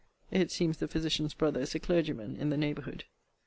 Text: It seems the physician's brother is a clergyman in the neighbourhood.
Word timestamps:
It 0.31 0.49
seems 0.49 0.77
the 0.77 0.87
physician's 0.87 1.35
brother 1.35 1.59
is 1.59 1.75
a 1.75 1.79
clergyman 1.79 2.35
in 2.35 2.49
the 2.49 2.57
neighbourhood. 2.57 3.03